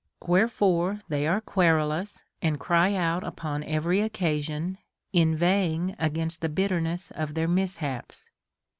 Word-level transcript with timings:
Wherefore 0.25 1.01
they 1.09 1.27
are 1.27 1.39
querulous 1.39 2.23
and 2.41 2.59
cry 2.59 2.95
out 2.95 3.23
upon 3.23 3.63
every 3.63 4.01
occasion, 4.01 4.79
inveighing 5.13 5.95
against 5.99 6.41
the 6.41 6.49
bitter 6.49 6.81
ness 6.81 7.11
of 7.11 7.35
their 7.35 7.47
mishaps. 7.47 8.31